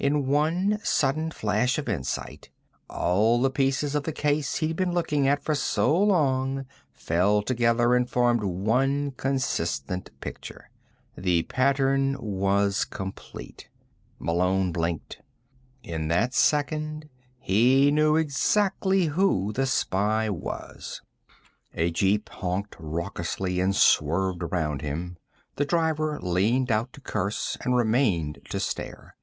[0.00, 2.50] In one sudden flash of insight,
[2.90, 7.94] all the pieces of the case he'd been looking at for so long fell together
[7.94, 10.68] and formed one consistent picture.
[11.16, 13.68] The pattern was complete.
[14.18, 15.20] Malone blinked.
[15.84, 17.08] In that second,
[17.38, 21.02] he knew exactly who the spy was.
[21.72, 25.18] A jeep honked raucously and swerved around him.
[25.54, 29.14] The driver leaned out to curse and remained to stare.